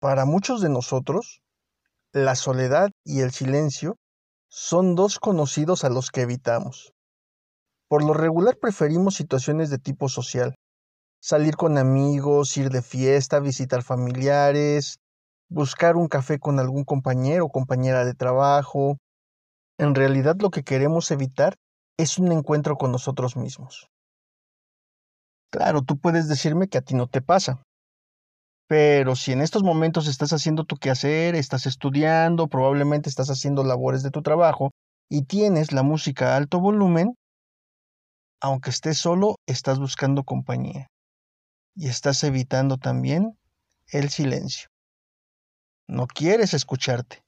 Para 0.00 0.24
muchos 0.24 0.60
de 0.60 0.68
nosotros, 0.68 1.42
la 2.12 2.36
soledad 2.36 2.90
y 3.04 3.20
el 3.20 3.32
silencio 3.32 3.96
son 4.48 4.94
dos 4.94 5.18
conocidos 5.18 5.82
a 5.82 5.88
los 5.88 6.10
que 6.10 6.22
evitamos. 6.22 6.92
Por 7.88 8.04
lo 8.04 8.14
regular 8.14 8.58
preferimos 8.60 9.16
situaciones 9.16 9.70
de 9.70 9.78
tipo 9.78 10.08
social, 10.08 10.54
salir 11.20 11.56
con 11.56 11.78
amigos, 11.78 12.56
ir 12.56 12.70
de 12.70 12.82
fiesta, 12.82 13.40
visitar 13.40 13.82
familiares, 13.82 14.98
buscar 15.48 15.96
un 15.96 16.06
café 16.06 16.38
con 16.38 16.60
algún 16.60 16.84
compañero 16.84 17.46
o 17.46 17.50
compañera 17.50 18.04
de 18.04 18.14
trabajo. 18.14 18.98
En 19.78 19.96
realidad 19.96 20.36
lo 20.38 20.50
que 20.50 20.62
queremos 20.62 21.10
evitar 21.10 21.56
es 21.96 22.18
un 22.18 22.30
encuentro 22.30 22.76
con 22.76 22.92
nosotros 22.92 23.36
mismos. 23.36 23.88
Claro, 25.50 25.82
tú 25.82 25.98
puedes 25.98 26.28
decirme 26.28 26.68
que 26.68 26.78
a 26.78 26.82
ti 26.82 26.94
no 26.94 27.08
te 27.08 27.20
pasa. 27.20 27.62
Pero 28.68 29.16
si 29.16 29.32
en 29.32 29.40
estos 29.40 29.62
momentos 29.62 30.06
estás 30.06 30.34
haciendo 30.34 30.64
tu 30.64 30.76
quehacer, 30.76 31.34
estás 31.34 31.64
estudiando, 31.64 32.48
probablemente 32.48 33.08
estás 33.08 33.30
haciendo 33.30 33.64
labores 33.64 34.02
de 34.02 34.10
tu 34.10 34.20
trabajo 34.20 34.72
y 35.08 35.22
tienes 35.22 35.72
la 35.72 35.82
música 35.82 36.34
a 36.34 36.36
alto 36.36 36.60
volumen, 36.60 37.14
aunque 38.42 38.68
estés 38.68 38.98
solo, 38.98 39.36
estás 39.46 39.78
buscando 39.78 40.22
compañía. 40.22 40.88
Y 41.74 41.88
estás 41.88 42.22
evitando 42.24 42.76
también 42.76 43.38
el 43.90 44.10
silencio. 44.10 44.68
No 45.88 46.06
quieres 46.06 46.52
escucharte. 46.52 47.22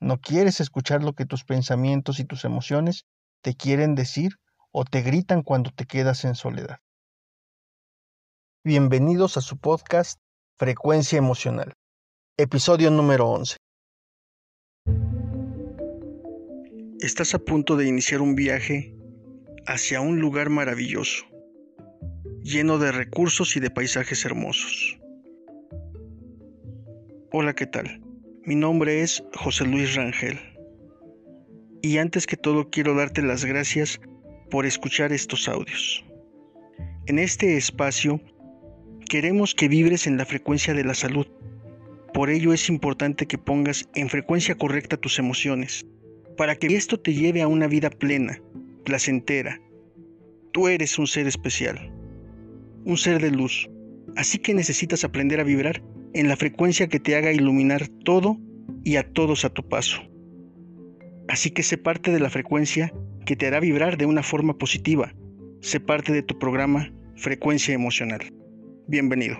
No 0.00 0.20
quieres 0.20 0.60
escuchar 0.60 1.04
lo 1.04 1.12
que 1.12 1.26
tus 1.26 1.44
pensamientos 1.44 2.18
y 2.18 2.24
tus 2.24 2.46
emociones 2.46 3.04
te 3.42 3.54
quieren 3.54 3.94
decir 3.94 4.36
o 4.72 4.84
te 4.84 5.02
gritan 5.02 5.42
cuando 5.42 5.70
te 5.70 5.84
quedas 5.84 6.24
en 6.24 6.34
soledad. 6.34 6.78
Bienvenidos 8.64 9.36
a 9.36 9.42
su 9.42 9.58
podcast 9.58 10.21
Frecuencia 10.62 11.18
Emocional, 11.18 11.72
episodio 12.38 12.88
número 12.92 13.26
11. 13.30 13.56
Estás 17.00 17.34
a 17.34 17.40
punto 17.40 17.76
de 17.76 17.88
iniciar 17.88 18.20
un 18.20 18.36
viaje 18.36 18.94
hacia 19.66 20.00
un 20.00 20.20
lugar 20.20 20.50
maravilloso, 20.50 21.24
lleno 22.44 22.78
de 22.78 22.92
recursos 22.92 23.56
y 23.56 23.58
de 23.58 23.70
paisajes 23.70 24.24
hermosos. 24.24 25.00
Hola, 27.32 27.54
¿qué 27.56 27.66
tal? 27.66 28.00
Mi 28.44 28.54
nombre 28.54 29.00
es 29.00 29.24
José 29.34 29.64
Luis 29.64 29.96
Rangel. 29.96 30.38
Y 31.82 31.98
antes 31.98 32.24
que 32.24 32.36
todo 32.36 32.70
quiero 32.70 32.94
darte 32.94 33.20
las 33.20 33.44
gracias 33.44 34.00
por 34.48 34.64
escuchar 34.64 35.12
estos 35.12 35.48
audios. 35.48 36.04
En 37.06 37.18
este 37.18 37.56
espacio 37.56 38.20
Queremos 39.12 39.54
que 39.54 39.68
vibres 39.68 40.06
en 40.06 40.16
la 40.16 40.24
frecuencia 40.24 40.72
de 40.72 40.84
la 40.84 40.94
salud. 40.94 41.26
Por 42.14 42.30
ello 42.30 42.54
es 42.54 42.70
importante 42.70 43.26
que 43.26 43.36
pongas 43.36 43.86
en 43.94 44.08
frecuencia 44.08 44.54
correcta 44.54 44.96
tus 44.96 45.18
emociones, 45.18 45.84
para 46.38 46.56
que 46.56 46.68
esto 46.68 46.98
te 46.98 47.12
lleve 47.12 47.42
a 47.42 47.46
una 47.46 47.66
vida 47.66 47.90
plena, 47.90 48.40
placentera. 48.86 49.60
Tú 50.50 50.66
eres 50.66 50.98
un 50.98 51.06
ser 51.06 51.26
especial, 51.26 51.92
un 52.86 52.96
ser 52.96 53.20
de 53.20 53.30
luz, 53.30 53.68
así 54.16 54.38
que 54.38 54.54
necesitas 54.54 55.04
aprender 55.04 55.40
a 55.40 55.44
vibrar 55.44 55.82
en 56.14 56.26
la 56.26 56.36
frecuencia 56.36 56.88
que 56.88 56.98
te 56.98 57.14
haga 57.14 57.32
iluminar 57.32 57.88
todo 58.06 58.38
y 58.82 58.96
a 58.96 59.02
todos 59.12 59.44
a 59.44 59.50
tu 59.50 59.68
paso. 59.68 60.00
Así 61.28 61.50
que 61.50 61.62
sé 61.62 61.76
parte 61.76 62.12
de 62.12 62.20
la 62.20 62.30
frecuencia 62.30 62.94
que 63.26 63.36
te 63.36 63.46
hará 63.46 63.60
vibrar 63.60 63.98
de 63.98 64.06
una 64.06 64.22
forma 64.22 64.56
positiva. 64.56 65.14
Sé 65.60 65.80
parte 65.80 66.14
de 66.14 66.22
tu 66.22 66.38
programa 66.38 66.94
Frecuencia 67.14 67.74
Emocional. 67.74 68.32
Bienvenido. 68.88 69.36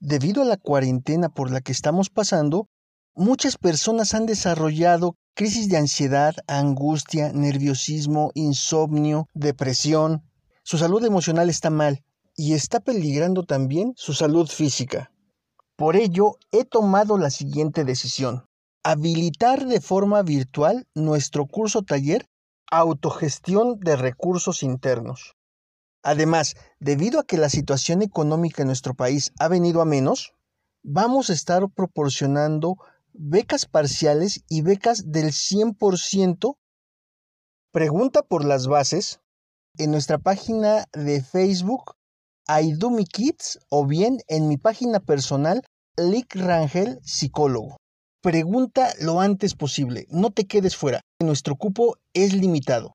Debido 0.00 0.42
a 0.42 0.44
la 0.44 0.58
cuarentena 0.58 1.30
por 1.30 1.50
la 1.50 1.62
que 1.62 1.72
estamos 1.72 2.10
pasando, 2.10 2.68
muchas 3.14 3.56
personas 3.56 4.12
han 4.14 4.26
desarrollado 4.26 5.16
crisis 5.34 5.70
de 5.70 5.78
ansiedad, 5.78 6.34
angustia, 6.46 7.32
nerviosismo, 7.32 8.32
insomnio, 8.34 9.26
depresión. 9.32 10.22
Su 10.62 10.76
salud 10.76 11.02
emocional 11.04 11.48
está 11.48 11.70
mal 11.70 12.04
y 12.36 12.52
está 12.52 12.80
peligrando 12.80 13.44
también 13.44 13.94
su 13.96 14.12
salud 14.12 14.46
física. 14.46 15.10
Por 15.76 15.96
ello, 15.96 16.36
he 16.50 16.66
tomado 16.66 17.16
la 17.16 17.30
siguiente 17.30 17.84
decisión. 17.84 18.44
Habilitar 18.84 19.66
de 19.66 19.80
forma 19.80 20.22
virtual 20.22 20.86
nuestro 20.94 21.46
curso 21.46 21.82
taller 21.82 22.26
autogestión 22.72 23.78
de 23.80 23.96
recursos 23.96 24.62
internos. 24.62 25.36
Además, 26.02 26.56
debido 26.80 27.20
a 27.20 27.24
que 27.24 27.36
la 27.36 27.50
situación 27.50 28.00
económica 28.02 28.62
en 28.62 28.68
nuestro 28.68 28.94
país 28.94 29.32
ha 29.38 29.48
venido 29.48 29.82
a 29.82 29.84
menos, 29.84 30.32
vamos 30.82 31.28
a 31.28 31.34
estar 31.34 31.68
proporcionando 31.68 32.76
becas 33.12 33.66
parciales 33.66 34.42
y 34.48 34.62
becas 34.62 35.12
del 35.12 35.32
100%. 35.32 36.56
Pregunta 37.72 38.22
por 38.22 38.44
las 38.44 38.66
bases 38.66 39.20
en 39.76 39.90
nuestra 39.90 40.18
página 40.18 40.86
de 40.92 41.22
Facebook 41.22 41.94
mi 42.90 43.04
Kids 43.04 43.58
o 43.68 43.86
bien 43.86 44.18
en 44.28 44.48
mi 44.48 44.56
página 44.56 44.98
personal 44.98 45.62
Lick 45.96 46.34
Rangel 46.36 47.00
Psicólogo. 47.02 47.81
Pregunta 48.22 48.90
lo 49.00 49.20
antes 49.20 49.56
posible, 49.56 50.06
no 50.08 50.30
te 50.30 50.46
quedes 50.46 50.76
fuera, 50.76 51.00
nuestro 51.18 51.56
cupo 51.56 51.96
es 52.14 52.32
limitado. 52.32 52.94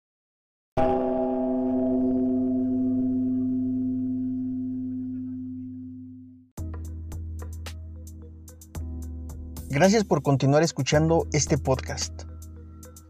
Gracias 9.70 10.06
por 10.06 10.24
continuar 10.24 10.64
escuchando 10.64 11.28
este 11.34 11.58
podcast. 11.58 12.24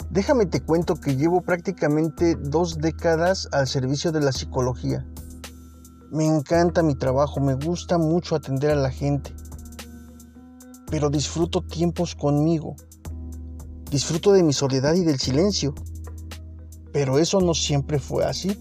Déjame 0.09 0.47
te 0.47 0.61
cuento 0.61 0.95
que 0.95 1.17
llevo 1.17 1.41
prácticamente 1.41 2.33
dos 2.33 2.79
décadas 2.79 3.47
al 3.51 3.67
servicio 3.67 4.11
de 4.11 4.21
la 4.21 4.31
psicología. 4.31 5.05
Me 6.09 6.25
encanta 6.25 6.81
mi 6.81 6.95
trabajo, 6.95 7.39
me 7.41 7.53
gusta 7.53 7.99
mucho 7.99 8.35
atender 8.35 8.71
a 8.71 8.75
la 8.75 8.89
gente 8.89 9.35
pero 10.89 11.09
disfruto 11.09 11.61
tiempos 11.61 12.15
conmigo. 12.15 12.75
Disfruto 13.91 14.31
de 14.31 14.43
mi 14.43 14.53
soledad 14.53 14.95
y 14.95 15.03
del 15.03 15.19
silencio. 15.19 15.73
Pero 16.91 17.19
eso 17.19 17.39
no 17.41 17.53
siempre 17.53 17.99
fue 17.99 18.25
así. 18.25 18.57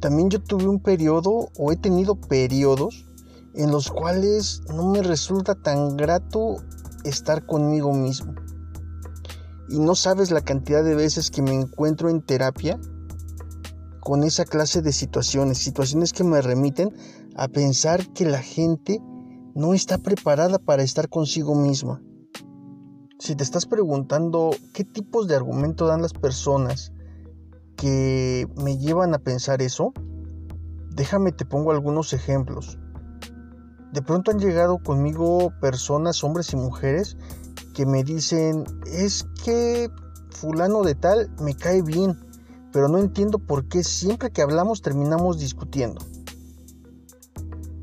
También 0.00 0.30
yo 0.30 0.42
tuve 0.42 0.66
un 0.66 0.80
periodo 0.80 1.50
o 1.56 1.72
he 1.72 1.76
tenido 1.76 2.14
periodos 2.14 3.06
en 3.54 3.70
los 3.70 3.90
cuales 3.90 4.62
no 4.74 4.90
me 4.90 5.02
resulta 5.02 5.54
tan 5.54 5.96
grato 5.96 6.56
estar 7.04 7.44
conmigo 7.44 7.92
mismo. 7.92 8.34
Y 9.68 9.78
no 9.78 9.94
sabes 9.94 10.30
la 10.30 10.40
cantidad 10.40 10.82
de 10.82 10.94
veces 10.94 11.30
que 11.30 11.42
me 11.42 11.54
encuentro 11.54 12.08
en 12.08 12.22
terapia 12.22 12.80
con 14.00 14.24
esa 14.24 14.44
clase 14.44 14.82
de 14.82 14.92
situaciones, 14.92 15.58
situaciones 15.58 16.12
que 16.12 16.24
me 16.24 16.40
remiten 16.40 16.92
a 17.36 17.48
pensar 17.48 18.12
que 18.12 18.24
la 18.24 18.40
gente 18.40 19.00
no 19.54 19.74
está 19.74 19.98
preparada 19.98 20.58
para 20.58 20.82
estar 20.82 21.08
consigo 21.08 21.54
misma. 21.54 22.02
Si 23.18 23.34
te 23.34 23.42
estás 23.42 23.66
preguntando 23.66 24.50
qué 24.72 24.84
tipos 24.84 25.28
de 25.28 25.36
argumento 25.36 25.86
dan 25.86 26.02
las 26.02 26.12
personas 26.12 26.92
que 27.76 28.48
me 28.56 28.78
llevan 28.78 29.14
a 29.14 29.18
pensar 29.18 29.60
eso, 29.62 29.92
déjame 30.90 31.32
te 31.32 31.44
pongo 31.44 31.70
algunos 31.70 32.12
ejemplos. 32.12 32.78
De 33.92 34.02
pronto 34.02 34.30
han 34.30 34.38
llegado 34.38 34.78
conmigo 34.78 35.52
personas, 35.60 36.22
hombres 36.22 36.52
y 36.52 36.56
mujeres, 36.56 37.16
que 37.74 37.86
me 37.86 38.04
dicen, 38.04 38.64
es 38.86 39.26
que 39.44 39.90
fulano 40.30 40.82
de 40.82 40.94
tal 40.94 41.30
me 41.40 41.54
cae 41.54 41.82
bien, 41.82 42.18
pero 42.72 42.88
no 42.88 42.98
entiendo 42.98 43.38
por 43.38 43.66
qué 43.68 43.82
siempre 43.82 44.30
que 44.30 44.42
hablamos 44.42 44.80
terminamos 44.80 45.38
discutiendo 45.38 46.00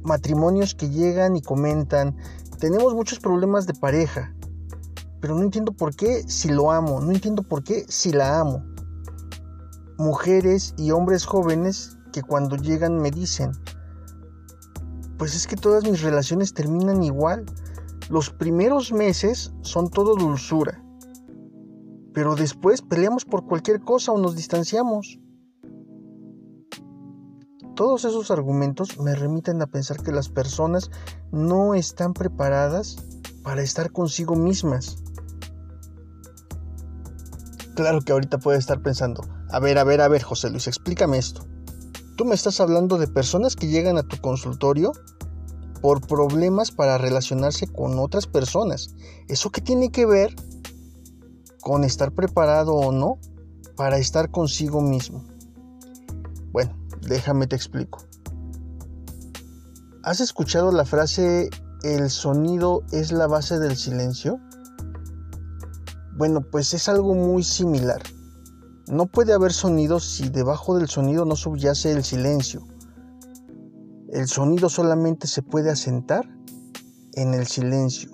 matrimonios 0.03 0.75
que 0.75 0.89
llegan 0.89 1.35
y 1.35 1.41
comentan, 1.41 2.15
tenemos 2.59 2.93
muchos 2.93 3.19
problemas 3.19 3.67
de 3.67 3.73
pareja, 3.73 4.33
pero 5.19 5.35
no 5.35 5.43
entiendo 5.43 5.71
por 5.73 5.95
qué 5.95 6.23
si 6.27 6.49
lo 6.49 6.71
amo, 6.71 7.01
no 7.01 7.11
entiendo 7.11 7.43
por 7.43 7.63
qué 7.63 7.85
si 7.87 8.11
la 8.11 8.39
amo. 8.39 8.63
Mujeres 9.97 10.73
y 10.77 10.91
hombres 10.91 11.25
jóvenes 11.25 11.97
que 12.11 12.21
cuando 12.21 12.55
llegan 12.55 12.97
me 12.97 13.11
dicen, 13.11 13.51
pues 15.17 15.35
es 15.35 15.47
que 15.47 15.55
todas 15.55 15.83
mis 15.83 16.01
relaciones 16.01 16.53
terminan 16.53 17.03
igual. 17.03 17.45
Los 18.09 18.29
primeros 18.29 18.91
meses 18.91 19.51
son 19.61 19.89
todo 19.89 20.15
dulzura, 20.15 20.83
pero 22.13 22.35
después 22.35 22.81
peleamos 22.81 23.25
por 23.25 23.45
cualquier 23.45 23.81
cosa 23.81 24.11
o 24.11 24.17
nos 24.17 24.35
distanciamos. 24.35 25.19
Todos 27.77 28.05
esos 28.05 28.31
argumentos 28.31 28.99
me 28.99 29.13
remiten 29.13 29.61
a 29.61 29.67
pensar 29.67 30.01
que 30.01 30.11
las 30.11 30.29
personas 30.29 30.89
no 31.31 31.75
están 31.75 32.15
preparadas 32.15 32.95
para 33.43 33.61
estar 33.61 33.91
consigo 33.91 34.35
mismas. 34.35 34.97
Claro 37.75 38.01
que 38.01 38.13
ahorita 38.13 38.39
puede 38.39 38.57
estar 38.57 38.81
pensando, 38.81 39.21
a 39.51 39.59
ver, 39.59 39.77
a 39.77 39.83
ver, 39.83 40.01
a 40.01 40.07
ver, 40.07 40.23
José 40.23 40.49
Luis, 40.49 40.65
explícame 40.65 41.19
esto. 41.19 41.45
Tú 42.15 42.25
me 42.25 42.33
estás 42.33 42.59
hablando 42.61 42.97
de 42.97 43.07
personas 43.07 43.55
que 43.55 43.67
llegan 43.67 43.99
a 43.99 44.07
tu 44.07 44.17
consultorio 44.21 44.91
por 45.79 46.01
problemas 46.01 46.71
para 46.71 46.97
relacionarse 46.97 47.67
con 47.67 47.99
otras 47.99 48.25
personas. 48.25 48.95
¿Eso 49.27 49.51
qué 49.51 49.61
tiene 49.61 49.91
que 49.91 50.07
ver 50.07 50.35
con 51.61 51.83
estar 51.83 52.11
preparado 52.11 52.73
o 52.73 52.91
no 52.91 53.19
para 53.75 53.99
estar 53.99 54.31
consigo 54.31 54.81
mismo? 54.81 55.36
Déjame 57.01 57.47
te 57.47 57.55
explico. 57.55 57.99
¿Has 60.03 60.19
escuchado 60.21 60.71
la 60.71 60.85
frase 60.85 61.49
el 61.83 62.09
sonido 62.09 62.83
es 62.91 63.11
la 63.11 63.27
base 63.27 63.59
del 63.59 63.75
silencio? 63.75 64.39
Bueno, 66.15 66.41
pues 66.41 66.73
es 66.73 66.87
algo 66.89 67.13
muy 67.13 67.43
similar. 67.43 68.01
No 68.87 69.05
puede 69.07 69.33
haber 69.33 69.51
sonido 69.51 69.99
si 69.99 70.29
debajo 70.29 70.77
del 70.77 70.87
sonido 70.87 71.25
no 71.25 71.35
subyace 71.35 71.91
el 71.91 72.03
silencio. 72.03 72.65
El 74.09 74.27
sonido 74.27 74.69
solamente 74.69 75.27
se 75.27 75.41
puede 75.41 75.69
asentar 75.69 76.27
en 77.13 77.33
el 77.33 77.47
silencio. 77.47 78.11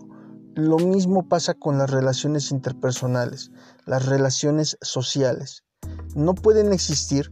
Lo 0.55 0.77
mismo 0.77 1.27
pasa 1.27 1.53
con 1.53 1.77
las 1.77 1.91
relaciones 1.91 2.51
interpersonales, 2.51 3.51
las 3.85 4.05
relaciones 4.05 4.77
sociales. 4.81 5.63
No 6.15 6.33
pueden 6.33 6.73
existir 6.73 7.29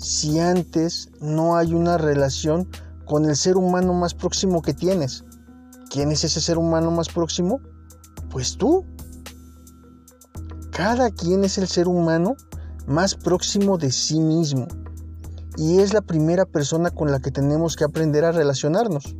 si 0.00 0.38
antes 0.38 1.10
no 1.20 1.56
hay 1.56 1.74
una 1.74 1.98
relación 1.98 2.68
con 3.04 3.26
el 3.26 3.36
ser 3.36 3.56
humano 3.56 3.92
más 3.92 4.14
próximo 4.14 4.62
que 4.62 4.72
tienes. 4.72 5.24
¿Quién 5.90 6.10
es 6.10 6.24
ese 6.24 6.40
ser 6.40 6.56
humano 6.56 6.90
más 6.90 7.08
próximo? 7.08 7.60
Pues 8.30 8.56
tú. 8.56 8.84
Cada 10.70 11.10
quien 11.10 11.44
es 11.44 11.58
el 11.58 11.68
ser 11.68 11.86
humano 11.86 12.36
más 12.86 13.14
próximo 13.14 13.76
de 13.76 13.92
sí 13.92 14.20
mismo 14.20 14.66
y 15.56 15.80
es 15.80 15.92
la 15.92 16.00
primera 16.00 16.46
persona 16.46 16.90
con 16.90 17.10
la 17.10 17.20
que 17.20 17.30
tenemos 17.30 17.76
que 17.76 17.84
aprender 17.84 18.24
a 18.24 18.32
relacionarnos. 18.32 19.16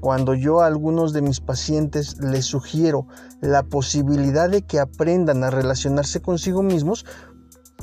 Cuando 0.00 0.34
yo 0.34 0.60
a 0.60 0.66
algunos 0.66 1.14
de 1.14 1.22
mis 1.22 1.40
pacientes 1.40 2.18
les 2.20 2.44
sugiero 2.44 3.06
la 3.40 3.62
posibilidad 3.62 4.50
de 4.50 4.60
que 4.60 4.78
aprendan 4.78 5.44
a 5.44 5.50
relacionarse 5.50 6.20
consigo 6.20 6.62
mismos, 6.62 7.06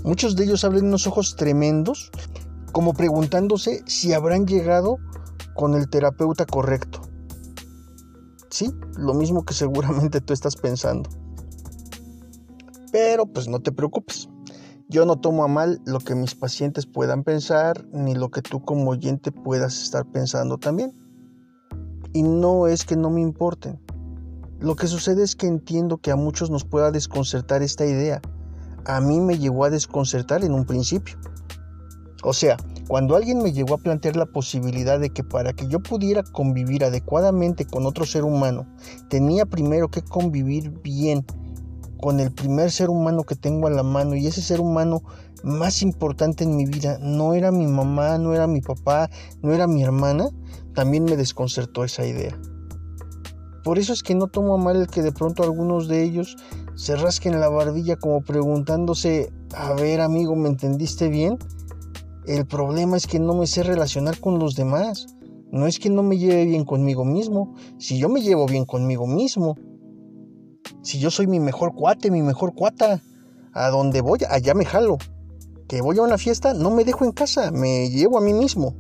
muchos 0.03 0.35
de 0.35 0.45
ellos 0.45 0.63
abren 0.63 0.85
unos 0.85 1.07
ojos 1.07 1.35
tremendos, 1.35 2.11
como 2.71 2.93
preguntándose 2.93 3.83
si 3.85 4.13
habrán 4.13 4.45
llegado 4.45 4.97
con 5.55 5.75
el 5.75 5.89
terapeuta 5.89 6.45
correcto. 6.45 7.01
Sí, 8.49 8.71
lo 8.97 9.13
mismo 9.13 9.45
que 9.45 9.53
seguramente 9.53 10.21
tú 10.21 10.33
estás 10.33 10.55
pensando. 10.55 11.09
Pero 12.91 13.25
pues 13.25 13.47
no 13.47 13.61
te 13.61 13.71
preocupes. 13.71 14.29
Yo 14.89 15.05
no 15.05 15.19
tomo 15.19 15.45
a 15.45 15.47
mal 15.47 15.81
lo 15.85 15.99
que 15.99 16.15
mis 16.15 16.35
pacientes 16.35 16.85
puedan 16.85 17.23
pensar, 17.23 17.85
ni 17.93 18.13
lo 18.13 18.29
que 18.29 18.41
tú 18.41 18.61
como 18.65 18.91
oyente 18.91 19.31
puedas 19.31 19.81
estar 19.81 20.05
pensando 20.05 20.57
también. 20.57 20.93
Y 22.11 22.23
no 22.23 22.67
es 22.67 22.83
que 22.83 22.97
no 22.97 23.09
me 23.09 23.21
importen. 23.21 23.79
Lo 24.59 24.75
que 24.75 24.87
sucede 24.87 25.23
es 25.23 25.37
que 25.37 25.47
entiendo 25.47 25.99
que 25.99 26.11
a 26.11 26.17
muchos 26.17 26.49
nos 26.49 26.65
pueda 26.65 26.91
desconcertar 26.91 27.63
esta 27.63 27.85
idea. 27.85 28.21
A 28.85 29.01
mí 29.01 29.19
me 29.19 29.37
llegó 29.37 29.65
a 29.65 29.69
desconcertar 29.69 30.43
en 30.43 30.53
un 30.53 30.65
principio. 30.65 31.17
O 32.23 32.33
sea, 32.33 32.57
cuando 32.87 33.15
alguien 33.15 33.41
me 33.41 33.51
llegó 33.51 33.75
a 33.75 33.77
plantear 33.79 34.15
la 34.15 34.25
posibilidad 34.25 34.99
de 34.99 35.09
que 35.09 35.23
para 35.23 35.53
que 35.53 35.67
yo 35.67 35.79
pudiera 35.79 36.23
convivir 36.23 36.83
adecuadamente 36.83 37.65
con 37.65 37.85
otro 37.85 38.05
ser 38.05 38.23
humano, 38.23 38.67
tenía 39.09 39.45
primero 39.45 39.89
que 39.89 40.01
convivir 40.01 40.69
bien 40.81 41.25
con 42.01 42.19
el 42.19 42.31
primer 42.31 42.71
ser 42.71 42.89
humano 42.89 43.23
que 43.23 43.35
tengo 43.35 43.67
a 43.67 43.71
la 43.71 43.83
mano 43.83 44.15
y 44.15 44.27
ese 44.27 44.41
ser 44.41 44.59
humano 44.59 45.03
más 45.43 45.81
importante 45.81 46.43
en 46.43 46.55
mi 46.55 46.65
vida 46.65 46.97
no 46.99 47.33
era 47.33 47.51
mi 47.51 47.67
mamá, 47.67 48.17
no 48.17 48.33
era 48.33 48.47
mi 48.47 48.61
papá, 48.61 49.09
no 49.41 49.53
era 49.53 49.67
mi 49.67 49.83
hermana, 49.83 50.29
también 50.73 51.05
me 51.05 51.15
desconcertó 51.15 51.83
esa 51.83 52.05
idea. 52.05 52.37
Por 53.63 53.77
eso 53.77 53.93
es 53.93 54.01
que 54.01 54.15
no 54.15 54.27
tomo 54.27 54.55
a 54.55 54.57
mal 54.57 54.75
el 54.75 54.87
que 54.87 55.03
de 55.03 55.11
pronto 55.11 55.43
algunos 55.43 55.87
de 55.87 56.03
ellos 56.03 56.35
se 56.75 56.95
rasquen 56.95 57.39
la 57.39 57.49
barbilla 57.49 57.95
como 57.95 58.21
preguntándose, 58.21 59.31
a 59.55 59.73
ver 59.73 60.01
amigo, 60.01 60.35
¿me 60.35 60.49
entendiste 60.49 61.09
bien? 61.09 61.37
El 62.25 62.45
problema 62.45 62.97
es 62.97 63.07
que 63.07 63.19
no 63.19 63.33
me 63.33 63.47
sé 63.47 63.63
relacionar 63.63 64.19
con 64.19 64.39
los 64.39 64.55
demás. 64.55 65.07
No 65.51 65.67
es 65.67 65.79
que 65.79 65.89
no 65.89 66.01
me 66.01 66.17
lleve 66.17 66.45
bien 66.45 66.63
conmigo 66.63 67.03
mismo. 67.03 67.55
Si 67.77 67.97
yo 67.97 68.07
me 68.07 68.21
llevo 68.21 68.45
bien 68.45 68.65
conmigo 68.65 69.05
mismo, 69.05 69.57
si 70.81 70.99
yo 70.99 71.11
soy 71.11 71.27
mi 71.27 71.39
mejor 71.39 71.75
cuate, 71.75 72.09
mi 72.09 72.21
mejor 72.21 72.53
cuata, 72.53 73.01
a 73.53 73.69
donde 73.69 74.01
voy, 74.01 74.19
allá 74.29 74.53
me 74.53 74.65
jalo. 74.65 74.97
Que 75.67 75.81
voy 75.81 75.97
a 75.97 76.03
una 76.03 76.17
fiesta, 76.17 76.53
no 76.53 76.71
me 76.71 76.85
dejo 76.85 77.05
en 77.05 77.11
casa, 77.11 77.51
me 77.51 77.89
llevo 77.89 78.17
a 78.17 78.21
mí 78.21 78.33
mismo. 78.33 78.75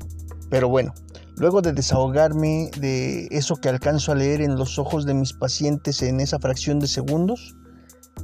Pero 0.49 0.69
bueno, 0.69 0.93
luego 1.35 1.61
de 1.61 1.73
desahogarme 1.73 2.71
de 2.79 3.27
eso 3.31 3.55
que 3.57 3.69
alcanzo 3.69 4.11
a 4.11 4.15
leer 4.15 4.41
en 4.41 4.55
los 4.55 4.79
ojos 4.79 5.05
de 5.05 5.13
mis 5.13 5.33
pacientes 5.33 6.01
en 6.01 6.19
esa 6.19 6.39
fracción 6.39 6.79
de 6.79 6.87
segundos, 6.87 7.55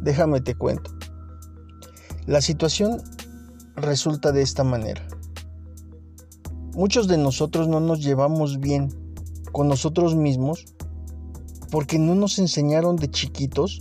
déjame 0.01 0.41
te 0.41 0.55
cuento. 0.55 0.91
La 2.25 2.41
situación 2.41 3.01
resulta 3.75 4.31
de 4.31 4.41
esta 4.41 4.63
manera. 4.63 5.07
Muchos 6.73 7.07
de 7.07 7.17
nosotros 7.17 7.67
no 7.67 7.79
nos 7.79 8.01
llevamos 8.03 8.59
bien 8.59 8.89
con 9.51 9.67
nosotros 9.67 10.15
mismos 10.15 10.65
porque 11.71 11.99
no 11.99 12.15
nos 12.15 12.39
enseñaron 12.39 12.95
de 12.95 13.09
chiquitos 13.09 13.79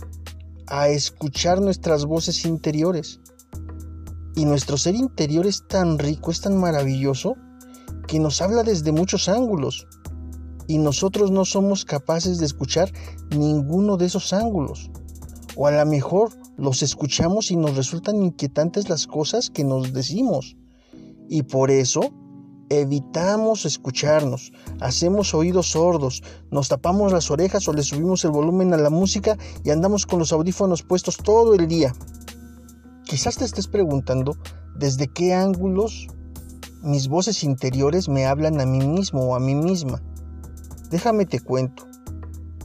a 0.67 0.89
escuchar 0.89 1.61
nuestras 1.61 2.05
voces 2.05 2.45
interiores. 2.45 3.19
Y 4.35 4.45
nuestro 4.45 4.77
ser 4.77 4.95
interior 4.95 5.47
es 5.47 5.67
tan 5.67 5.97
rico, 5.97 6.31
es 6.31 6.41
tan 6.41 6.57
maravilloso, 6.57 7.35
que 8.07 8.19
nos 8.19 8.41
habla 8.41 8.63
desde 8.63 8.91
muchos 8.91 9.29
ángulos. 9.29 9.87
Y 10.67 10.77
nosotros 10.77 11.31
no 11.31 11.45
somos 11.45 11.85
capaces 11.85 12.37
de 12.39 12.45
escuchar 12.45 12.91
ninguno 13.29 13.97
de 13.97 14.05
esos 14.05 14.33
ángulos. 14.33 14.91
O 15.57 15.65
a 15.65 15.71
lo 15.71 15.85
mejor 15.85 16.29
los 16.55 16.83
escuchamos 16.83 17.49
y 17.49 17.55
nos 17.55 17.75
resultan 17.75 18.21
inquietantes 18.21 18.89
las 18.89 19.07
cosas 19.07 19.49
que 19.49 19.63
nos 19.63 19.91
decimos. 19.91 20.55
Y 21.27 21.41
por 21.41 21.71
eso 21.71 22.11
evitamos 22.69 23.65
escucharnos, 23.65 24.51
hacemos 24.81 25.33
oídos 25.33 25.71
sordos, 25.71 26.21
nos 26.51 26.67
tapamos 26.67 27.11
las 27.11 27.31
orejas 27.31 27.67
o 27.67 27.73
le 27.73 27.81
subimos 27.81 28.23
el 28.23 28.31
volumen 28.31 28.73
a 28.73 28.77
la 28.77 28.89
música 28.89 29.37
y 29.63 29.71
andamos 29.71 30.05
con 30.05 30.19
los 30.19 30.31
audífonos 30.31 30.83
puestos 30.83 31.17
todo 31.17 31.55
el 31.55 31.67
día. 31.67 31.93
Quizás 33.05 33.37
te 33.37 33.45
estés 33.45 33.67
preguntando 33.67 34.37
desde 34.77 35.07
qué 35.07 35.33
ángulos 35.33 36.07
mis 36.83 37.07
voces 37.07 37.43
interiores 37.43 38.07
me 38.07 38.27
hablan 38.27 38.61
a 38.61 38.65
mí 38.65 38.85
mismo 38.85 39.21
o 39.23 39.35
a 39.35 39.39
mí 39.39 39.55
misma. 39.55 40.01
Déjame 40.91 41.25
te 41.25 41.39
cuento. 41.39 41.87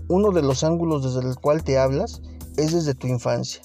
Uno 0.08 0.30
de 0.30 0.42
los 0.42 0.62
ángulos 0.62 1.02
desde 1.02 1.26
el 1.26 1.36
cual 1.36 1.64
te 1.64 1.78
hablas 1.78 2.20
es 2.56 2.72
desde 2.72 2.94
tu 2.94 3.06
infancia. 3.06 3.62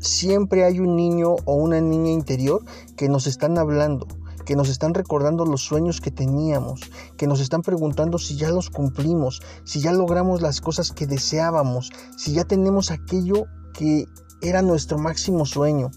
Siempre 0.00 0.64
hay 0.64 0.80
un 0.80 0.96
niño 0.96 1.36
o 1.44 1.54
una 1.54 1.80
niña 1.80 2.10
interior 2.10 2.64
que 2.96 3.08
nos 3.08 3.26
están 3.26 3.58
hablando, 3.58 4.06
que 4.44 4.56
nos 4.56 4.68
están 4.68 4.94
recordando 4.94 5.44
los 5.44 5.62
sueños 5.62 6.00
que 6.00 6.10
teníamos, 6.10 6.80
que 7.16 7.26
nos 7.26 7.40
están 7.40 7.62
preguntando 7.62 8.18
si 8.18 8.36
ya 8.36 8.50
los 8.50 8.70
cumplimos, 8.70 9.42
si 9.64 9.80
ya 9.80 9.92
logramos 9.92 10.42
las 10.42 10.60
cosas 10.60 10.92
que 10.92 11.06
deseábamos, 11.06 11.90
si 12.16 12.32
ya 12.32 12.44
tenemos 12.44 12.90
aquello 12.90 13.46
que 13.74 14.06
era 14.40 14.62
nuestro 14.62 14.98
máximo 14.98 15.44
sueño. 15.44 15.90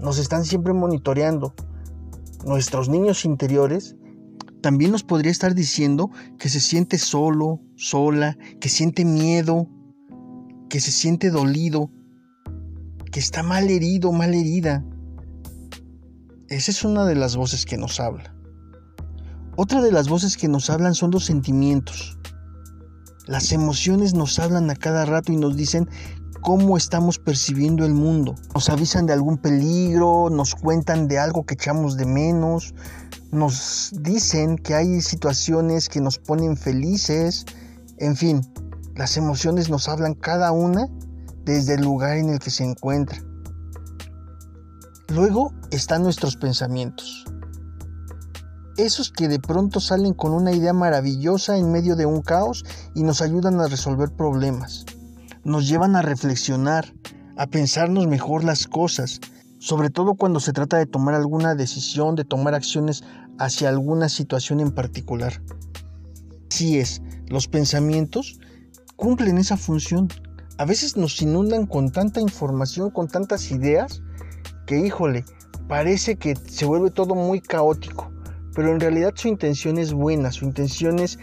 Nos 0.00 0.18
están 0.18 0.44
siempre 0.44 0.72
monitoreando. 0.72 1.54
Nuestros 2.44 2.88
niños 2.88 3.24
interiores 3.24 3.96
también 4.62 4.92
nos 4.92 5.02
podría 5.02 5.32
estar 5.32 5.54
diciendo 5.54 6.10
que 6.38 6.48
se 6.48 6.60
siente 6.60 6.98
solo, 6.98 7.60
sola, 7.76 8.36
que 8.60 8.68
siente 8.68 9.04
miedo, 9.04 9.68
que 10.68 10.80
se 10.80 10.90
siente 10.90 11.30
dolido, 11.30 11.90
que 13.12 13.20
está 13.20 13.42
mal 13.42 13.70
herido, 13.70 14.12
mal 14.12 14.34
herida. 14.34 14.84
Esa 16.48 16.70
es 16.70 16.84
una 16.84 17.04
de 17.04 17.14
las 17.14 17.36
voces 17.36 17.64
que 17.64 17.76
nos 17.76 18.00
habla. 18.00 18.34
Otra 19.56 19.80
de 19.80 19.90
las 19.90 20.08
voces 20.08 20.36
que 20.36 20.48
nos 20.48 20.68
hablan 20.70 20.94
son 20.94 21.10
los 21.10 21.24
sentimientos. 21.24 22.18
Las 23.26 23.52
emociones 23.52 24.14
nos 24.14 24.38
hablan 24.38 24.70
a 24.70 24.76
cada 24.76 25.04
rato 25.04 25.32
y 25.32 25.36
nos 25.36 25.56
dicen 25.56 25.88
cómo 26.42 26.76
estamos 26.76 27.18
percibiendo 27.18 27.84
el 27.84 27.94
mundo. 27.94 28.34
Nos 28.54 28.68
avisan 28.68 29.06
de 29.06 29.14
algún 29.14 29.38
peligro, 29.38 30.30
nos 30.30 30.54
cuentan 30.54 31.08
de 31.08 31.18
algo 31.18 31.44
que 31.44 31.54
echamos 31.54 31.96
de 31.96 32.06
menos, 32.06 32.74
nos 33.32 33.92
dicen 34.00 34.56
que 34.56 34.74
hay 34.74 35.00
situaciones 35.00 35.88
que 35.88 36.00
nos 36.00 36.18
ponen 36.18 36.56
felices. 36.56 37.46
En 37.98 38.14
fin, 38.14 38.42
las 38.96 39.18
emociones 39.18 39.68
nos 39.68 39.88
hablan 39.88 40.14
cada 40.14 40.52
una 40.52 40.88
desde 41.44 41.74
el 41.74 41.82
lugar 41.82 42.16
en 42.16 42.30
el 42.30 42.38
que 42.38 42.50
se 42.50 42.64
encuentra. 42.64 43.22
Luego 45.08 45.52
están 45.70 46.02
nuestros 46.02 46.36
pensamientos. 46.36 47.24
Esos 48.78 49.10
que 49.10 49.28
de 49.28 49.38
pronto 49.38 49.80
salen 49.80 50.14
con 50.14 50.32
una 50.32 50.52
idea 50.52 50.72
maravillosa 50.72 51.56
en 51.56 51.70
medio 51.70 51.94
de 51.94 52.06
un 52.06 52.22
caos 52.22 52.64
y 52.94 53.02
nos 53.02 53.22
ayudan 53.22 53.60
a 53.60 53.68
resolver 53.68 54.10
problemas. 54.10 54.84
Nos 55.44 55.68
llevan 55.68 55.94
a 55.94 56.02
reflexionar, 56.02 56.92
a 57.36 57.46
pensarnos 57.46 58.06
mejor 58.06 58.44
las 58.44 58.66
cosas, 58.66 59.20
sobre 59.58 59.90
todo 59.90 60.14
cuando 60.14 60.40
se 60.40 60.52
trata 60.52 60.78
de 60.78 60.86
tomar 60.86 61.14
alguna 61.14 61.54
decisión, 61.54 62.16
de 62.16 62.24
tomar 62.24 62.54
acciones 62.54 63.04
hacia 63.38 63.68
alguna 63.68 64.08
situación 64.08 64.60
en 64.60 64.72
particular. 64.72 65.42
Así 66.50 66.78
es, 66.78 67.02
los 67.28 67.46
pensamientos 67.46 68.38
cumplen 68.96 69.38
esa 69.38 69.56
función. 69.56 70.08
A 70.58 70.64
veces 70.64 70.96
nos 70.96 71.20
inundan 71.22 71.66
con 71.66 71.90
tanta 71.90 72.20
información, 72.20 72.90
con 72.90 73.08
tantas 73.08 73.50
ideas, 73.50 74.02
que 74.66 74.78
híjole, 74.78 75.24
parece 75.68 76.16
que 76.16 76.34
se 76.34 76.64
vuelve 76.64 76.90
todo 76.90 77.14
muy 77.14 77.40
caótico, 77.40 78.10
pero 78.54 78.72
en 78.72 78.80
realidad 78.80 79.12
su 79.14 79.28
intención 79.28 79.78
es 79.78 79.92
buena, 79.92 80.32
su 80.32 80.44
intención 80.44 80.98
es 80.98 81.18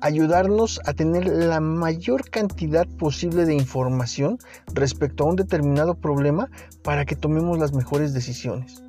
ayudarnos 0.00 0.80
a 0.84 0.94
tener 0.94 1.26
la 1.28 1.60
mayor 1.60 2.28
cantidad 2.28 2.88
posible 2.98 3.46
de 3.46 3.54
información 3.54 4.36
respecto 4.74 5.22
a 5.22 5.28
un 5.28 5.36
determinado 5.36 5.94
problema 5.94 6.50
para 6.82 7.04
que 7.04 7.14
tomemos 7.14 7.58
las 7.58 7.72
mejores 7.72 8.12
decisiones. 8.12 8.82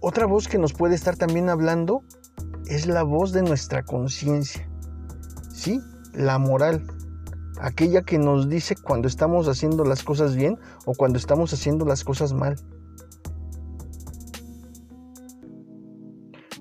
Otra 0.00 0.26
voz 0.26 0.46
que 0.46 0.58
nos 0.58 0.72
puede 0.72 0.94
estar 0.94 1.16
también 1.16 1.48
hablando 1.48 2.02
es 2.66 2.86
la 2.86 3.02
voz 3.02 3.32
de 3.32 3.42
nuestra 3.42 3.82
conciencia. 3.82 4.68
Sí, 5.52 5.80
la 6.12 6.38
moral. 6.38 6.86
Aquella 7.60 8.02
que 8.02 8.18
nos 8.18 8.48
dice 8.48 8.74
cuando 8.76 9.08
estamos 9.08 9.48
haciendo 9.48 9.84
las 9.84 10.02
cosas 10.02 10.34
bien 10.34 10.58
o 10.84 10.94
cuando 10.94 11.18
estamos 11.18 11.52
haciendo 11.52 11.84
las 11.84 12.04
cosas 12.04 12.32
mal. 12.32 12.56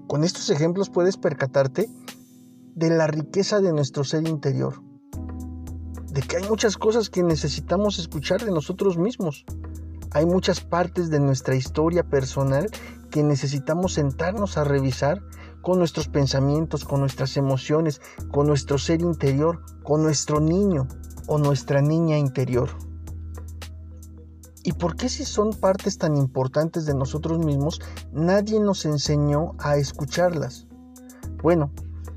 Con 0.08 0.24
estos 0.24 0.50
ejemplos 0.50 0.90
puedes 0.90 1.18
percatarte 1.18 1.90
de 2.76 2.90
la 2.90 3.08
riqueza 3.08 3.62
de 3.62 3.72
nuestro 3.72 4.04
ser 4.04 4.28
interior, 4.28 4.82
de 6.12 6.22
que 6.22 6.38
hay 6.38 6.48
muchas 6.50 6.78
cosas 6.78 7.10
que 7.10 7.24
necesitamos 7.24 7.98
escuchar 7.98 8.44
de 8.44 8.52
nosotros 8.52 8.98
mismos. 8.98 9.46
Hay 10.12 10.26
muchas 10.26 10.60
partes 10.60 11.10
de 11.10 11.22
nuestra 11.22 11.56
historia 11.56 12.04
personal 12.04 12.70
que 13.10 13.24
necesitamos 13.24 13.94
sentarnos 13.94 14.58
a 14.58 14.66
revisar 14.66 15.22
con 15.62 15.80
nuestros 15.80 16.08
pensamientos, 16.08 16.86
con 16.86 17.00
nuestras 17.00 17.38
emociones, 17.38 18.02
con 18.32 18.48
nuestro 18.48 18.78
ser 18.78 19.02
interior, 19.02 19.62
con 19.84 20.04
nuestro 20.04 20.40
niño 20.40 20.88
o 21.28 21.38
nuestra 21.38 21.82
niña 21.82 22.18
interior. 22.18 22.70
¿Y 24.64 24.74
por 24.74 24.96
qué 24.96 25.10
si 25.10 25.26
son 25.26 25.52
partes 25.54 25.98
tan 25.98 26.16
importantes 26.18 26.86
de 26.86 26.94
nosotros 26.94 27.40
mismos, 27.40 27.82
nadie 28.12 28.60
nos 28.60 28.86
enseñó 28.86 29.54
a 29.58 29.78
escucharlas? 29.78 30.68
Bueno, 31.42 31.72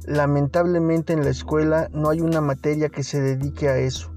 Lamentablemente 0.06 1.14
en 1.14 1.24
la 1.24 1.30
escuela 1.30 1.88
no 1.92 2.10
hay 2.10 2.20
una 2.20 2.42
materia 2.42 2.90
que 2.90 3.02
se 3.02 3.22
dedique 3.22 3.70
a 3.70 3.78
eso. 3.78 4.13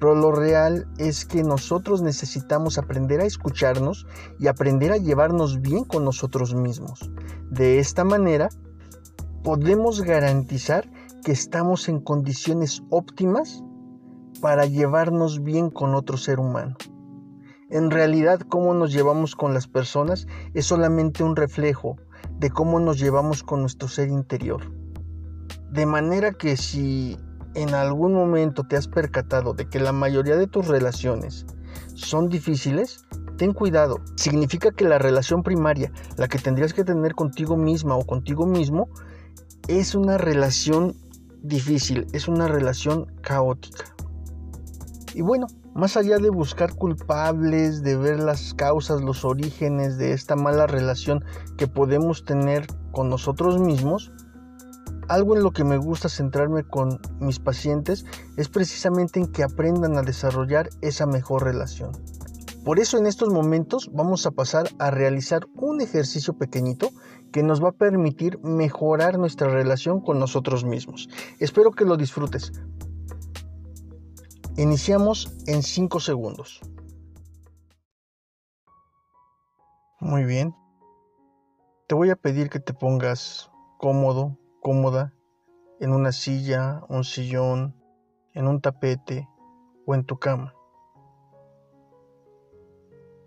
Pero 0.00 0.14
lo 0.14 0.32
real 0.32 0.86
es 0.98 1.24
que 1.24 1.42
nosotros 1.44 2.02
necesitamos 2.02 2.78
aprender 2.78 3.20
a 3.20 3.26
escucharnos 3.26 4.06
y 4.38 4.48
aprender 4.48 4.92
a 4.92 4.98
llevarnos 4.98 5.60
bien 5.60 5.84
con 5.84 6.04
nosotros 6.04 6.54
mismos. 6.54 7.10
De 7.50 7.78
esta 7.78 8.04
manera, 8.04 8.48
podemos 9.42 10.02
garantizar 10.02 10.90
que 11.24 11.32
estamos 11.32 11.88
en 11.88 12.00
condiciones 12.00 12.82
óptimas 12.90 13.62
para 14.40 14.66
llevarnos 14.66 15.42
bien 15.42 15.70
con 15.70 15.94
otro 15.94 16.16
ser 16.16 16.38
humano. 16.40 16.76
En 17.70 17.90
realidad, 17.90 18.40
cómo 18.40 18.74
nos 18.74 18.92
llevamos 18.92 19.34
con 19.34 19.54
las 19.54 19.66
personas 19.66 20.26
es 20.52 20.66
solamente 20.66 21.24
un 21.24 21.34
reflejo 21.34 21.96
de 22.38 22.50
cómo 22.50 22.78
nos 22.78 22.98
llevamos 22.98 23.42
con 23.42 23.60
nuestro 23.60 23.88
ser 23.88 24.08
interior. 24.08 24.70
De 25.70 25.86
manera 25.86 26.32
que 26.32 26.56
si 26.56 27.18
en 27.54 27.74
algún 27.74 28.14
momento 28.14 28.64
te 28.64 28.76
has 28.76 28.88
percatado 28.88 29.54
de 29.54 29.68
que 29.68 29.80
la 29.80 29.92
mayoría 29.92 30.36
de 30.36 30.46
tus 30.46 30.66
relaciones 30.66 31.46
son 31.94 32.28
difíciles, 32.28 33.04
ten 33.36 33.52
cuidado. 33.52 34.00
Significa 34.16 34.70
que 34.72 34.84
la 34.84 34.98
relación 34.98 35.42
primaria, 35.42 35.92
la 36.16 36.28
que 36.28 36.38
tendrías 36.38 36.74
que 36.74 36.84
tener 36.84 37.14
contigo 37.14 37.56
misma 37.56 37.96
o 37.96 38.04
contigo 38.04 38.46
mismo, 38.46 38.88
es 39.68 39.94
una 39.94 40.18
relación 40.18 40.94
difícil, 41.42 42.06
es 42.12 42.28
una 42.28 42.48
relación 42.48 43.06
caótica. 43.22 43.84
Y 45.14 45.22
bueno, 45.22 45.46
más 45.74 45.96
allá 45.96 46.18
de 46.18 46.30
buscar 46.30 46.74
culpables, 46.74 47.82
de 47.82 47.96
ver 47.96 48.20
las 48.20 48.54
causas, 48.54 49.02
los 49.02 49.24
orígenes 49.24 49.96
de 49.96 50.12
esta 50.12 50.36
mala 50.36 50.66
relación 50.66 51.24
que 51.56 51.66
podemos 51.66 52.24
tener 52.24 52.66
con 52.92 53.08
nosotros 53.08 53.60
mismos, 53.60 54.12
algo 55.08 55.36
en 55.36 55.42
lo 55.42 55.50
que 55.52 55.64
me 55.64 55.76
gusta 55.76 56.08
centrarme 56.08 56.64
con 56.64 57.00
mis 57.20 57.38
pacientes 57.38 58.04
es 58.36 58.48
precisamente 58.48 59.20
en 59.20 59.30
que 59.30 59.42
aprendan 59.42 59.96
a 59.96 60.02
desarrollar 60.02 60.70
esa 60.80 61.06
mejor 61.06 61.44
relación. 61.44 61.92
Por 62.64 62.78
eso 62.78 62.96
en 62.96 63.06
estos 63.06 63.28
momentos 63.28 63.90
vamos 63.92 64.24
a 64.24 64.30
pasar 64.30 64.70
a 64.78 64.90
realizar 64.90 65.46
un 65.54 65.82
ejercicio 65.82 66.38
pequeñito 66.38 66.90
que 67.30 67.42
nos 67.42 67.62
va 67.62 67.70
a 67.70 67.72
permitir 67.72 68.38
mejorar 68.42 69.18
nuestra 69.18 69.48
relación 69.48 70.00
con 70.00 70.18
nosotros 70.18 70.64
mismos. 70.64 71.08
Espero 71.40 71.72
que 71.72 71.84
lo 71.84 71.96
disfrutes. 71.96 72.52
Iniciamos 74.56 75.34
en 75.46 75.62
5 75.62 76.00
segundos. 76.00 76.60
Muy 80.00 80.24
bien. 80.24 80.54
Te 81.86 81.94
voy 81.94 82.10
a 82.10 82.16
pedir 82.16 82.48
que 82.48 82.60
te 82.60 82.72
pongas 82.72 83.50
cómodo, 83.78 84.38
cómoda 84.64 85.12
en 85.78 85.92
una 85.92 86.10
silla, 86.10 86.84
un 86.88 87.04
sillón, 87.04 87.74
en 88.32 88.48
un 88.48 88.62
tapete 88.62 89.28
o 89.84 89.94
en 89.94 90.06
tu 90.06 90.18
cama. 90.18 90.54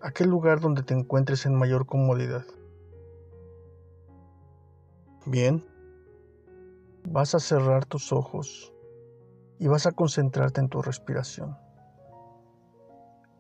Aquel 0.02 0.30
lugar 0.30 0.60
donde 0.60 0.82
te 0.82 0.96
encuentres 0.96 1.46
en 1.46 1.54
mayor 1.54 1.86
comodidad. 1.86 2.44
Bien, 5.28 5.64
vas 7.08 7.36
a 7.36 7.40
cerrar 7.40 7.86
tus 7.86 8.12
ojos 8.12 8.74
y 9.60 9.68
vas 9.68 9.86
a 9.86 9.92
concentrarte 9.92 10.60
en 10.60 10.70
tu 10.70 10.82
respiración. 10.82 11.56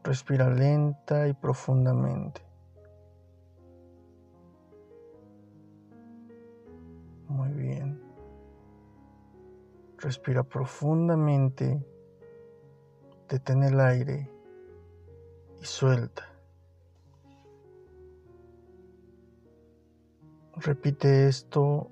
Respira 0.03 0.51
lenta 0.51 1.27
y 1.27 1.33
profundamente. 1.33 2.46
Respira 10.07 10.41
profundamente. 10.41 11.85
Detén 13.27 13.61
el 13.61 13.77
aire 13.81 14.31
y 15.61 15.65
suelta. 15.65 16.23
Repite 20.55 21.27
esto 21.27 21.91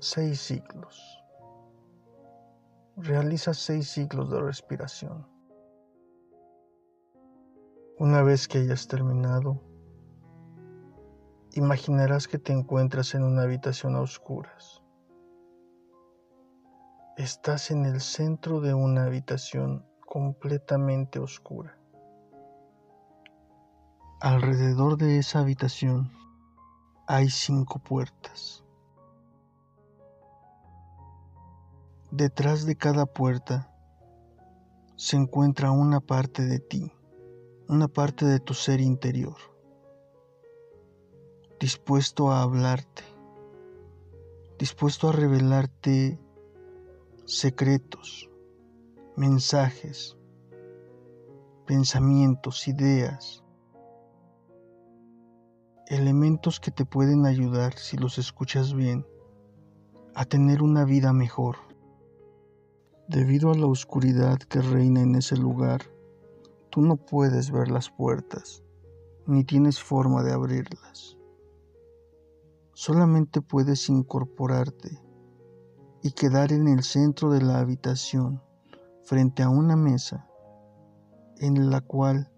seis 0.00 0.40
ciclos. 0.40 1.22
Realiza 2.96 3.54
seis 3.54 3.88
ciclos 3.88 4.28
de 4.28 4.40
respiración. 4.40 5.24
Una 8.00 8.24
vez 8.24 8.48
que 8.48 8.58
hayas 8.58 8.88
terminado, 8.88 9.60
imaginarás 11.52 12.26
que 12.26 12.40
te 12.40 12.52
encuentras 12.52 13.14
en 13.14 13.22
una 13.22 13.42
habitación 13.42 13.94
a 13.94 14.00
oscuras. 14.00 14.81
Estás 17.16 17.70
en 17.70 17.84
el 17.84 18.00
centro 18.00 18.60
de 18.60 18.74
una 18.74 19.04
habitación 19.04 19.84
completamente 20.06 21.18
oscura. 21.18 21.78
Alrededor 24.20 24.96
de 24.96 25.18
esa 25.18 25.40
habitación 25.40 26.10
hay 27.06 27.28
cinco 27.28 27.78
puertas. 27.78 28.64
Detrás 32.10 32.66
de 32.66 32.76
cada 32.76 33.06
puerta 33.06 33.70
se 34.96 35.16
encuentra 35.16 35.70
una 35.70 36.00
parte 36.00 36.42
de 36.42 36.60
ti, 36.60 36.92
una 37.68 37.88
parte 37.88 38.24
de 38.24 38.40
tu 38.40 38.54
ser 38.54 38.80
interior 38.80 39.36
dispuesto 41.62 42.32
a 42.32 42.42
hablarte, 42.42 43.04
dispuesto 44.58 45.10
a 45.10 45.12
revelarte 45.12 46.18
secretos, 47.38 48.30
mensajes, 49.16 50.16
pensamientos, 51.66 52.68
ideas, 52.68 53.42
elementos 55.86 56.60
que 56.60 56.70
te 56.70 56.84
pueden 56.84 57.26
ayudar, 57.26 57.74
si 57.78 57.96
los 57.96 58.18
escuchas 58.18 58.74
bien, 58.74 59.06
a 60.14 60.24
tener 60.24 60.62
una 60.62 60.84
vida 60.84 61.12
mejor. 61.12 61.56
Debido 63.08 63.50
a 63.50 63.56
la 63.56 63.66
oscuridad 63.66 64.38
que 64.38 64.60
reina 64.60 65.00
en 65.00 65.14
ese 65.14 65.36
lugar, 65.36 65.82
tú 66.70 66.82
no 66.82 66.96
puedes 66.96 67.50
ver 67.50 67.70
las 67.70 67.90
puertas, 67.90 68.62
ni 69.26 69.44
tienes 69.44 69.80
forma 69.82 70.22
de 70.22 70.32
abrirlas 70.32 71.16
solamente 72.74 73.40
puedes 73.40 73.88
incorporarte 73.88 75.00
y 76.02 76.12
quedar 76.12 76.52
en 76.52 76.68
el 76.68 76.82
centro 76.82 77.30
de 77.30 77.42
la 77.42 77.58
habitación 77.58 78.42
frente 79.04 79.42
a 79.42 79.48
una 79.48 79.76
mesa 79.76 80.28
en 81.38 81.70
la 81.70 81.80
cual 81.80 82.30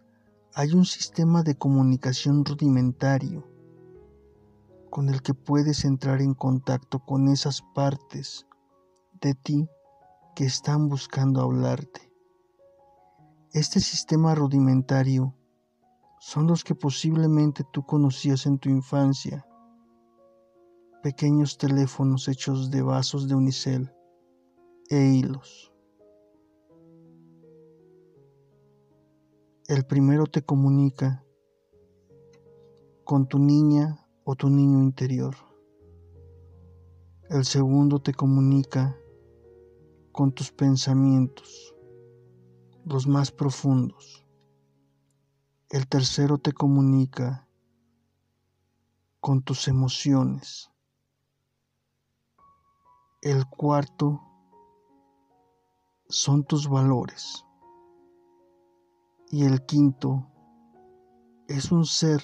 hay 0.54 0.72
un 0.72 0.84
sistema 0.84 1.42
de 1.42 1.56
comunicación 1.56 2.44
rudimentario 2.44 3.44
con 4.90 5.08
el 5.08 5.22
que 5.22 5.34
puedes 5.34 5.84
entrar 5.84 6.22
en 6.22 6.34
contacto 6.34 7.00
con 7.00 7.28
esas 7.28 7.62
partes 7.74 8.46
de 9.20 9.34
ti 9.34 9.68
que 10.36 10.44
están 10.44 10.88
buscando 10.88 11.40
hablarte. 11.40 12.12
Este 13.52 13.80
sistema 13.80 14.34
rudimentario 14.34 15.34
son 16.20 16.46
los 16.46 16.64
que 16.64 16.74
posiblemente 16.74 17.64
tú 17.72 17.84
conocías 17.84 18.46
en 18.46 18.58
tu 18.58 18.68
infancia. 18.68 19.46
Pequeños 21.04 21.58
teléfonos 21.58 22.28
hechos 22.28 22.70
de 22.70 22.80
vasos 22.80 23.28
de 23.28 23.34
unicel 23.34 23.92
e 24.88 25.04
hilos. 25.04 25.70
El 29.68 29.84
primero 29.84 30.24
te 30.24 30.40
comunica 30.40 31.22
con 33.04 33.28
tu 33.28 33.38
niña 33.38 34.08
o 34.24 34.34
tu 34.34 34.48
niño 34.48 34.80
interior. 34.80 35.34
El 37.28 37.44
segundo 37.44 38.00
te 38.00 38.14
comunica 38.14 38.96
con 40.10 40.32
tus 40.32 40.52
pensamientos, 40.52 41.76
los 42.86 43.06
más 43.06 43.30
profundos. 43.30 44.26
El 45.68 45.86
tercero 45.86 46.38
te 46.38 46.52
comunica 46.52 47.46
con 49.20 49.42
tus 49.42 49.68
emociones. 49.68 50.70
El 53.24 53.46
cuarto 53.46 54.20
son 56.10 56.44
tus 56.44 56.68
valores. 56.68 57.46
Y 59.30 59.46
el 59.46 59.64
quinto 59.64 60.30
es 61.48 61.72
un 61.72 61.86
ser 61.86 62.20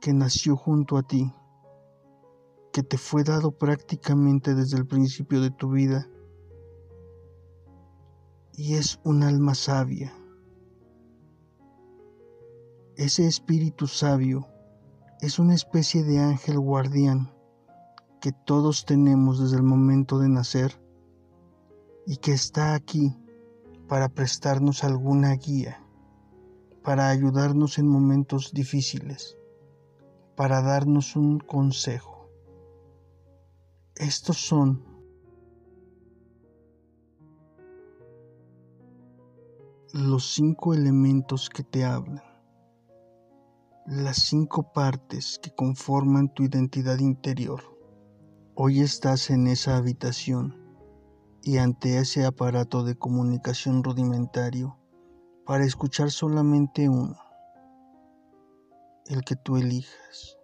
que 0.00 0.14
nació 0.14 0.56
junto 0.56 0.96
a 0.96 1.02
ti, 1.02 1.30
que 2.72 2.82
te 2.82 2.96
fue 2.96 3.24
dado 3.24 3.58
prácticamente 3.58 4.54
desde 4.54 4.78
el 4.78 4.86
principio 4.86 5.42
de 5.42 5.50
tu 5.50 5.72
vida, 5.72 6.08
y 8.54 8.76
es 8.76 8.98
un 9.04 9.22
alma 9.22 9.54
sabia. 9.54 10.14
Ese 12.96 13.26
espíritu 13.26 13.86
sabio 13.86 14.48
es 15.20 15.38
una 15.38 15.52
especie 15.52 16.04
de 16.04 16.20
ángel 16.20 16.58
guardián 16.58 17.34
que 18.24 18.32
todos 18.32 18.86
tenemos 18.86 19.38
desde 19.38 19.56
el 19.56 19.62
momento 19.62 20.18
de 20.18 20.30
nacer 20.30 20.80
y 22.06 22.16
que 22.16 22.32
está 22.32 22.72
aquí 22.74 23.14
para 23.86 24.08
prestarnos 24.08 24.82
alguna 24.82 25.34
guía, 25.34 25.84
para 26.82 27.10
ayudarnos 27.10 27.76
en 27.78 27.86
momentos 27.86 28.54
difíciles 28.54 29.36
para 30.36 30.62
darnos 30.62 31.16
un 31.16 31.38
consejo. 31.38 32.30
Estos 33.94 34.38
son 34.38 34.82
los 39.92 40.32
cinco 40.32 40.72
elementos 40.72 41.50
que 41.50 41.62
te 41.62 41.84
hablan, 41.84 42.24
las 43.84 44.16
cinco 44.16 44.72
partes 44.72 45.38
que 45.42 45.54
conforman 45.54 46.32
tu 46.32 46.42
identidad 46.42 47.00
interior. 47.00 47.73
Hoy 48.56 48.82
estás 48.82 49.30
en 49.30 49.48
esa 49.48 49.76
habitación 49.76 50.54
y 51.42 51.58
ante 51.58 51.98
ese 51.98 52.24
aparato 52.24 52.84
de 52.84 52.94
comunicación 52.94 53.82
rudimentario 53.82 54.78
para 55.44 55.64
escuchar 55.64 56.12
solamente 56.12 56.88
uno 56.88 57.18
el 59.06 59.24
que 59.24 59.34
tú 59.34 59.56
elijas. 59.56 60.38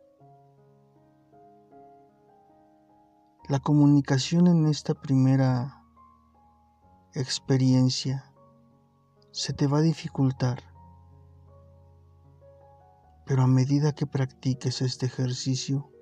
La 3.49 3.61
comunicación 3.61 4.49
en 4.49 4.67
esta 4.67 4.95
primera 4.95 5.85
experiencia 7.15 8.25
se 9.31 9.53
te 9.53 9.69
va 9.69 9.79
a 9.79 9.83
dificultar, 9.83 10.65
pero 13.25 13.43
a 13.43 13.47
medida 13.47 13.93
que 13.93 14.07
practiques 14.07 14.83
este 14.83 15.07
ejercicio, 15.07 15.93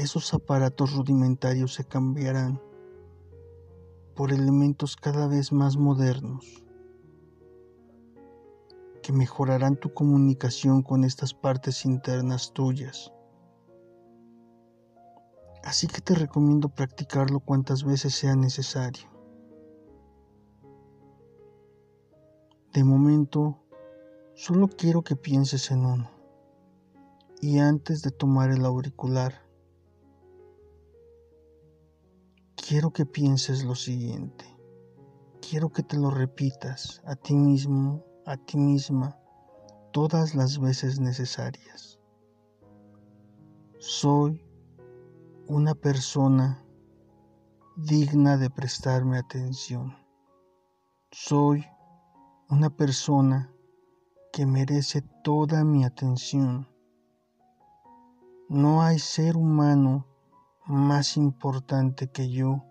esos 0.00 0.32
aparatos 0.34 0.94
rudimentarios 0.94 1.74
se 1.74 1.84
cambiarán 1.84 2.60
por 4.14 4.32
elementos 4.32 4.96
cada 4.96 5.26
vez 5.26 5.52
más 5.52 5.76
modernos 5.76 6.64
que 9.02 9.12
mejorarán 9.12 9.76
tu 9.76 9.92
comunicación 9.94 10.82
con 10.82 11.04
estas 11.04 11.32
partes 11.32 11.84
internas 11.84 12.52
tuyas. 12.52 13.12
Así 15.64 15.86
que 15.86 16.00
te 16.00 16.14
recomiendo 16.14 16.68
practicarlo 16.68 17.40
cuantas 17.40 17.84
veces 17.84 18.14
sea 18.14 18.34
necesario. 18.34 19.08
De 22.72 22.84
momento, 22.84 23.58
solo 24.34 24.68
quiero 24.68 25.02
que 25.02 25.16
pienses 25.16 25.70
en 25.70 25.84
uno. 25.84 26.10
Y 27.40 27.58
antes 27.58 28.02
de 28.02 28.10
tomar 28.10 28.50
el 28.50 28.64
auricular, 28.64 29.49
quiero 32.70 32.92
que 32.92 33.04
pienses 33.04 33.64
lo 33.64 33.74
siguiente. 33.74 34.44
Quiero 35.40 35.70
que 35.70 35.82
te 35.82 35.96
lo 35.96 36.08
repitas 36.08 37.02
a 37.04 37.16
ti 37.16 37.34
mismo 37.34 38.04
a 38.26 38.36
ti 38.36 38.58
misma 38.58 39.18
todas 39.90 40.36
las 40.36 40.60
veces 40.60 41.00
necesarias. 41.00 41.98
Soy 43.80 44.46
una 45.48 45.74
persona 45.74 46.64
digna 47.74 48.36
de 48.36 48.50
prestarme 48.50 49.18
atención. 49.18 49.96
Soy 51.10 51.66
una 52.50 52.70
persona 52.70 53.52
que 54.32 54.46
merece 54.46 55.02
toda 55.24 55.64
mi 55.64 55.84
atención. 55.84 56.68
No 58.48 58.80
hay 58.82 59.00
ser 59.00 59.36
humano 59.36 60.06
más 60.70 61.16
importante 61.16 62.08
que 62.08 62.30
yo 62.30 62.64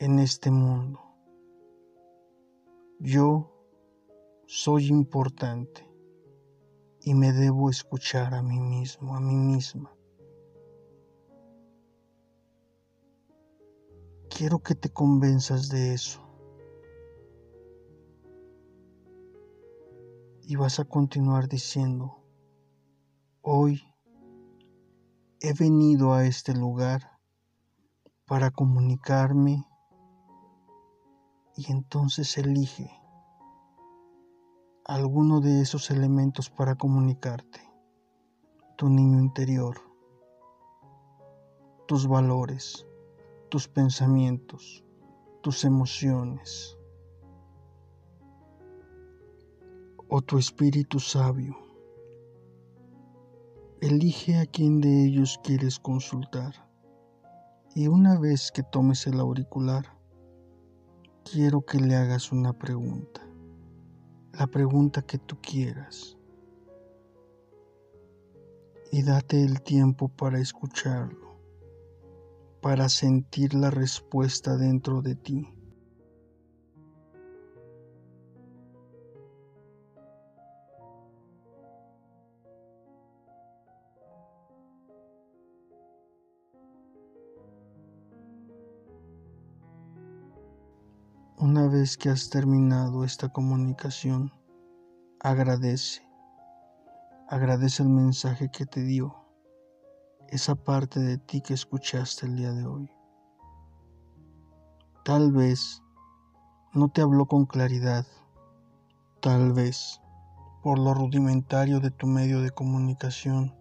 en 0.00 0.18
este 0.18 0.50
mundo. 0.50 1.00
Yo 2.98 3.52
soy 4.46 4.88
importante 4.88 5.88
y 7.00 7.14
me 7.14 7.32
debo 7.32 7.70
escuchar 7.70 8.34
a 8.34 8.42
mí 8.42 8.58
mismo, 8.58 9.14
a 9.14 9.20
mí 9.20 9.36
misma. 9.36 9.96
Quiero 14.28 14.58
que 14.58 14.74
te 14.74 14.88
convenzas 14.88 15.68
de 15.68 15.94
eso. 15.94 16.20
Y 20.40 20.56
vas 20.56 20.80
a 20.80 20.84
continuar 20.84 21.48
diciendo, 21.48 22.16
hoy 23.42 23.80
he 25.40 25.52
venido 25.52 26.12
a 26.14 26.26
este 26.26 26.52
lugar 26.52 27.11
para 28.32 28.50
comunicarme. 28.50 29.68
Y 31.54 31.70
entonces 31.70 32.38
elige 32.38 32.90
alguno 34.86 35.42
de 35.42 35.60
esos 35.60 35.90
elementos 35.90 36.48
para 36.48 36.74
comunicarte. 36.74 37.60
Tu 38.78 38.88
niño 38.88 39.20
interior, 39.20 39.76
tus 41.86 42.08
valores, 42.08 42.86
tus 43.50 43.68
pensamientos, 43.68 44.82
tus 45.42 45.66
emociones. 45.66 46.78
O 50.08 50.22
tu 50.22 50.38
espíritu 50.38 51.00
sabio. 51.00 51.54
Elige 53.82 54.38
a 54.38 54.46
quién 54.46 54.80
de 54.80 55.04
ellos 55.04 55.38
quieres 55.44 55.78
consultar 55.78 56.71
y 57.74 57.88
una 57.88 58.18
vez 58.18 58.50
que 58.52 58.62
tomes 58.62 59.06
el 59.06 59.20
auricular, 59.20 59.84
quiero 61.24 61.62
que 61.62 61.78
le 61.78 61.96
hagas 61.96 62.32
una 62.32 62.52
pregunta 62.52 63.22
la 64.38 64.46
pregunta 64.46 65.02
que 65.02 65.18
tú 65.18 65.36
quieras 65.42 66.16
y 68.90 69.02
date 69.02 69.42
el 69.42 69.62
tiempo 69.62 70.08
para 70.08 70.38
escucharlo, 70.38 71.36
para 72.60 72.88
sentir 72.88 73.54
la 73.54 73.70
respuesta 73.70 74.56
dentro 74.56 75.02
de 75.02 75.16
ti. 75.16 75.48
Una 91.42 91.66
vez 91.66 91.96
que 91.96 92.08
has 92.08 92.30
terminado 92.30 93.02
esta 93.02 93.28
comunicación, 93.28 94.32
agradece. 95.18 96.00
Agradece 97.28 97.82
el 97.82 97.88
mensaje 97.88 98.48
que 98.48 98.64
te 98.64 98.80
dio, 98.84 99.12
esa 100.28 100.54
parte 100.54 101.00
de 101.00 101.18
ti 101.18 101.40
que 101.40 101.54
escuchaste 101.54 102.26
el 102.26 102.36
día 102.36 102.52
de 102.52 102.64
hoy. 102.64 102.88
Tal 105.04 105.32
vez 105.32 105.82
no 106.74 106.88
te 106.90 107.00
habló 107.00 107.26
con 107.26 107.46
claridad, 107.46 108.06
tal 109.20 109.52
vez 109.52 110.00
por 110.62 110.78
lo 110.78 110.94
rudimentario 110.94 111.80
de 111.80 111.90
tu 111.90 112.06
medio 112.06 112.40
de 112.40 112.50
comunicación, 112.50 113.52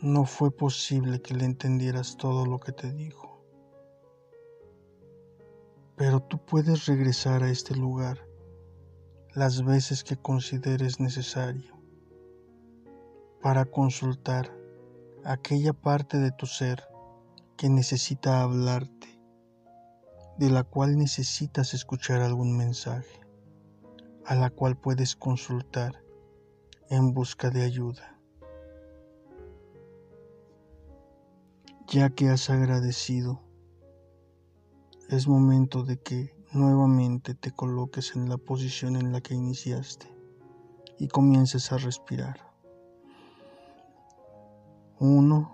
no 0.00 0.24
fue 0.24 0.56
posible 0.56 1.20
que 1.20 1.34
le 1.34 1.44
entendieras 1.44 2.16
todo 2.16 2.46
lo 2.46 2.60
que 2.60 2.72
te 2.72 2.90
dijo. 2.94 3.31
Pero 5.96 6.20
tú 6.20 6.38
puedes 6.38 6.86
regresar 6.86 7.42
a 7.42 7.50
este 7.50 7.74
lugar 7.74 8.18
las 9.34 9.64
veces 9.64 10.04
que 10.04 10.16
consideres 10.16 11.00
necesario 11.00 11.80
para 13.42 13.64
consultar 13.64 14.54
aquella 15.24 15.72
parte 15.72 16.18
de 16.18 16.32
tu 16.32 16.46
ser 16.46 16.82
que 17.56 17.68
necesita 17.68 18.42
hablarte, 18.42 19.20
de 20.38 20.50
la 20.50 20.64
cual 20.64 20.96
necesitas 20.96 21.74
escuchar 21.74 22.20
algún 22.20 22.56
mensaje 22.56 23.20
a 24.24 24.34
la 24.34 24.50
cual 24.50 24.76
puedes 24.76 25.16
consultar 25.16 26.02
en 26.88 27.12
busca 27.12 27.50
de 27.50 27.62
ayuda. 27.62 28.18
Ya 31.88 32.10
que 32.10 32.28
has 32.28 32.48
agradecido, 32.48 33.42
es 35.16 35.28
momento 35.28 35.82
de 35.84 35.98
que 36.00 36.34
nuevamente 36.52 37.34
te 37.34 37.50
coloques 37.50 38.16
en 38.16 38.30
la 38.30 38.38
posición 38.38 38.96
en 38.96 39.12
la 39.12 39.20
que 39.20 39.34
iniciaste 39.34 40.06
y 40.98 41.08
comiences 41.08 41.70
a 41.70 41.76
respirar. 41.76 42.40
Uno, 44.98 45.52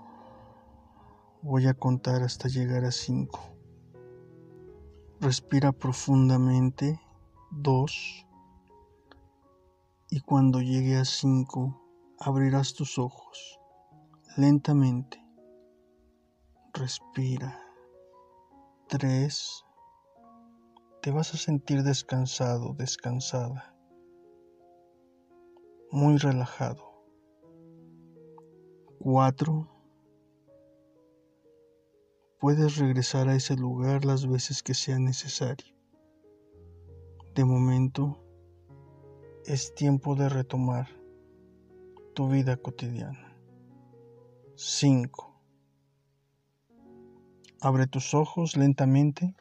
voy 1.42 1.66
a 1.66 1.74
contar 1.74 2.22
hasta 2.22 2.48
llegar 2.48 2.84
a 2.84 2.92
cinco. 2.92 3.40
Respira 5.20 5.72
profundamente. 5.72 7.00
Dos, 7.50 8.26
y 10.10 10.20
cuando 10.20 10.60
llegue 10.60 10.96
a 10.96 11.04
cinco 11.04 11.80
abrirás 12.20 12.74
tus 12.74 12.98
ojos 12.98 13.58
lentamente. 14.36 15.18
Respira. 16.74 17.67
Tres. 18.88 19.66
Te 21.02 21.10
vas 21.10 21.34
a 21.34 21.36
sentir 21.36 21.82
descansado, 21.82 22.72
descansada. 22.72 23.76
Muy 25.90 26.16
relajado. 26.16 27.04
Cuatro. 28.98 29.68
Puedes 32.40 32.78
regresar 32.78 33.28
a 33.28 33.34
ese 33.34 33.56
lugar 33.56 34.06
las 34.06 34.26
veces 34.26 34.62
que 34.62 34.72
sea 34.72 34.98
necesario. 34.98 35.76
De 37.34 37.44
momento, 37.44 38.24
es 39.44 39.74
tiempo 39.74 40.14
de 40.14 40.30
retomar 40.30 40.88
tu 42.14 42.30
vida 42.30 42.56
cotidiana. 42.56 43.36
5. 44.56 45.27
Abre 47.60 47.88
tus 47.88 48.14
ojos 48.14 48.56
lentamente 48.56 49.34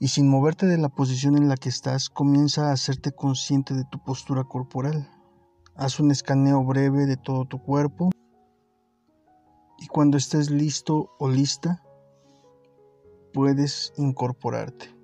y 0.00 0.08
sin 0.08 0.28
moverte 0.28 0.66
de 0.66 0.76
la 0.76 0.88
posición 0.88 1.36
en 1.36 1.48
la 1.48 1.56
que 1.56 1.68
estás, 1.68 2.10
comienza 2.10 2.68
a 2.68 2.72
hacerte 2.72 3.12
consciente 3.12 3.74
de 3.74 3.84
tu 3.84 4.02
postura 4.02 4.42
corporal. 4.42 5.08
Haz 5.76 6.00
un 6.00 6.10
escaneo 6.10 6.64
breve 6.64 7.06
de 7.06 7.16
todo 7.16 7.44
tu 7.44 7.62
cuerpo 7.62 8.10
y 9.78 9.86
cuando 9.86 10.16
estés 10.16 10.50
listo 10.50 11.14
o 11.20 11.28
lista, 11.28 11.84
puedes 13.32 13.92
incorporarte. 13.96 14.96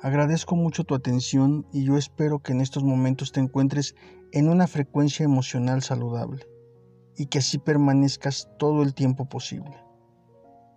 Agradezco 0.00 0.56
mucho 0.56 0.82
tu 0.82 0.96
atención 0.96 1.64
y 1.72 1.84
yo 1.84 1.96
espero 1.96 2.40
que 2.40 2.50
en 2.50 2.60
estos 2.60 2.82
momentos 2.82 3.30
te 3.30 3.38
encuentres 3.38 3.94
en 4.32 4.48
una 4.48 4.66
frecuencia 4.66 5.22
emocional 5.22 5.80
saludable 5.80 6.44
y 7.16 7.26
que 7.26 7.38
así 7.38 7.58
permanezcas 7.58 8.48
todo 8.58 8.82
el 8.82 8.94
tiempo 8.94 9.28
posible. 9.28 9.91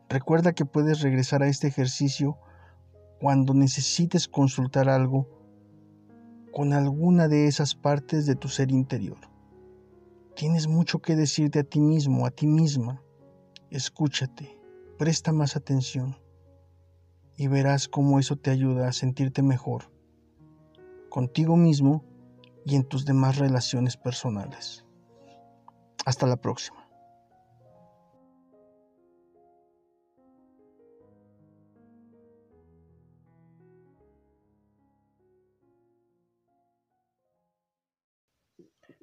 Recuerda 0.09 0.53
que 0.53 0.65
puedes 0.65 1.01
regresar 1.01 1.43
a 1.43 1.47
este 1.47 1.67
ejercicio 1.67 2.37
cuando 3.19 3.53
necesites 3.53 4.27
consultar 4.27 4.89
algo 4.89 5.27
con 6.53 6.73
alguna 6.73 7.27
de 7.27 7.47
esas 7.47 7.75
partes 7.75 8.25
de 8.25 8.35
tu 8.35 8.47
ser 8.47 8.71
interior. 8.71 9.17
Tienes 10.35 10.67
mucho 10.67 10.99
que 10.99 11.15
decirte 11.15 11.59
a 11.59 11.63
ti 11.63 11.79
mismo, 11.79 12.25
a 12.25 12.31
ti 12.31 12.47
misma. 12.47 13.01
Escúchate, 13.69 14.57
presta 14.97 15.31
más 15.31 15.55
atención 15.55 16.17
y 17.37 17.47
verás 17.47 17.87
cómo 17.87 18.19
eso 18.19 18.35
te 18.37 18.51
ayuda 18.51 18.87
a 18.87 18.93
sentirte 18.93 19.41
mejor 19.41 19.95
contigo 21.15 21.55
mismo 21.55 22.03
y 22.65 22.75
en 22.75 22.83
tus 22.83 23.05
demás 23.05 23.37
relaciones 23.37 23.95
personales. 23.95 24.85
Hasta 26.05 26.27
la 26.27 26.35
próxima. 26.35 26.84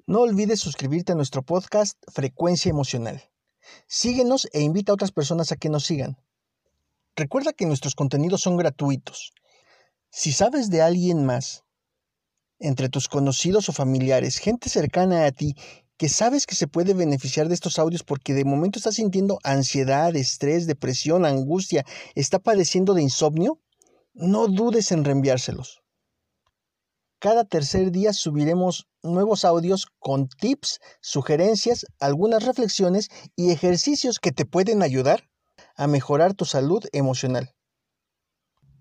No 0.05 0.19
olvides 0.19 0.59
suscribirte 0.59 1.13
a 1.13 1.15
nuestro 1.15 1.43
podcast 1.43 1.97
Frecuencia 2.11 2.69
Emocional. 2.69 3.23
Síguenos 3.87 4.49
e 4.51 4.59
invita 4.59 4.91
a 4.91 4.95
otras 4.95 5.13
personas 5.13 5.53
a 5.53 5.55
que 5.55 5.69
nos 5.69 5.85
sigan. 5.85 6.17
Recuerda 7.15 7.53
que 7.53 7.65
nuestros 7.65 7.95
contenidos 7.95 8.41
son 8.41 8.57
gratuitos. 8.57 9.31
Si 10.09 10.33
sabes 10.33 10.69
de 10.69 10.81
alguien 10.81 11.25
más, 11.25 11.63
entre 12.59 12.89
tus 12.89 13.07
conocidos 13.07 13.69
o 13.69 13.71
familiares, 13.71 14.39
gente 14.39 14.67
cercana 14.67 15.25
a 15.25 15.31
ti, 15.31 15.55
que 15.95 16.09
sabes 16.09 16.45
que 16.45 16.55
se 16.55 16.67
puede 16.67 16.93
beneficiar 16.93 17.47
de 17.47 17.53
estos 17.53 17.79
audios 17.79 18.03
porque 18.03 18.33
de 18.33 18.43
momento 18.43 18.79
está 18.79 18.91
sintiendo 18.91 19.39
ansiedad, 19.41 20.13
estrés, 20.17 20.67
depresión, 20.67 21.23
angustia, 21.23 21.85
está 22.13 22.39
padeciendo 22.39 22.93
de 22.93 23.03
insomnio, 23.03 23.61
no 24.13 24.49
dudes 24.49 24.91
en 24.91 25.05
reenviárselos. 25.05 25.81
Cada 27.19 27.45
tercer 27.45 27.91
día 27.91 28.11
subiremos 28.11 28.89
nuevos 29.03 29.45
audios 29.45 29.87
con 29.99 30.27
tips, 30.27 30.79
sugerencias, 31.01 31.85
algunas 31.99 32.43
reflexiones 32.43 33.09
y 33.35 33.51
ejercicios 33.51 34.19
que 34.19 34.31
te 34.31 34.45
pueden 34.45 34.81
ayudar 34.83 35.29
a 35.75 35.87
mejorar 35.87 36.33
tu 36.33 36.45
salud 36.45 36.83
emocional. 36.93 37.53